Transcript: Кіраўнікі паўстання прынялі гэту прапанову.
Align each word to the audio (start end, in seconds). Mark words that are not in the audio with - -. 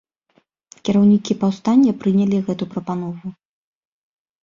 Кіраўнікі 0.89 1.37
паўстання 1.45 1.91
прынялі 2.01 2.43
гэту 2.51 2.63
прапанову. 2.75 3.27